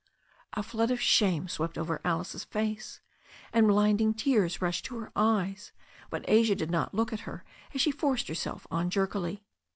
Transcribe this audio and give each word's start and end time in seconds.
A 0.53 0.63
flood 0.63 0.89
of 0.89 0.99
shame 0.99 1.47
swept 1.47 1.77
over 1.77 2.01
Alice's 2.03 2.43
face, 2.43 3.01
and 3.53 3.67
blinding 3.67 4.15
tears 4.15 4.59
rushed 4.59 4.85
to 4.85 4.97
her 4.97 5.11
eyes, 5.15 5.73
but 6.09 6.25
Asia 6.27 6.55
did 6.55 6.71
not 6.71 6.95
look 6.95 7.13
at 7.13 7.19
her 7.29 7.43
as 7.75 7.81
she 7.81 7.91
forced 7.91 8.27
herself 8.27 8.65
on 8.71 8.89
jerkily. 8.89 9.45